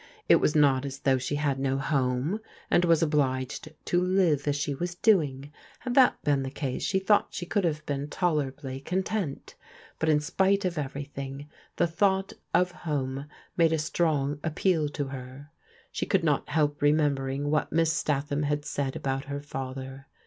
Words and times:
It 0.27 0.37
was 0.37 0.55
not 0.55 0.83
as 0.83 0.97
though 0.97 1.19
she 1.19 1.35
had 1.35 1.59
no 1.59 1.77
home, 1.77 2.39
and 2.71 2.83
was 2.85 3.03
obliged 3.03 3.71
to 3.85 4.01
live 4.01 4.47
as 4.47 4.55
she 4.55 4.73
was 4.73 4.95
doing. 4.95 5.53
Had 5.81 5.93
that 5.93 6.19
been 6.23 6.41
the 6.41 6.49
case, 6.49 6.81
she 6.81 6.97
thought 6.97 7.27
she 7.35 7.45
could 7.45 7.63
have 7.65 7.85
been 7.85 8.07
tolerably 8.09 8.79
content; 8.79 9.53
but 9.99 10.09
in 10.09 10.19
spite 10.19 10.65
of 10.65 10.73
ever3rthing, 10.73 11.45
the 11.75 11.85
thought 11.85 12.33
of 12.51 12.71
home 12.71 13.27
made 13.55 13.73
a 13.73 13.77
strong 13.77 14.39
appeal 14.43 14.89
to 14.89 15.09
her. 15.09 15.51
She 15.91 16.07
could 16.07 16.23
not 16.23 16.49
help 16.49 16.81
remembering 16.81 17.51
what 17.51 17.71
Miss 17.71 17.93
Statham 17.93 18.41
had 18.41 18.65
said 18.65 18.95
about 18.95 19.25
her 19.25 19.39
father. 19.43 20.07